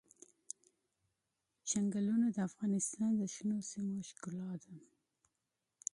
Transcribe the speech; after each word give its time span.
چنګلونه 1.69 2.27
د 2.31 2.37
افغانستان 2.49 3.11
د 3.17 3.21
شنو 3.33 3.57
سیمو 3.71 3.97
ښکلا 4.09 4.51
ده. 4.63 4.73